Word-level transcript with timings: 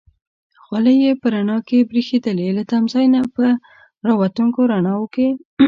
خولۍ 0.63 0.95
یې 1.05 1.11
په 1.21 1.27
رڼا 1.33 1.57
کې 1.67 1.87
برېښېدلې، 1.89 2.47
له 2.57 2.63
تمځای 2.71 3.05
نه 3.15 3.21
په 3.33 3.45
را 4.05 4.13
وتونکو 4.21 4.59
رڼاوو 4.71 5.11
کې. 5.13 5.27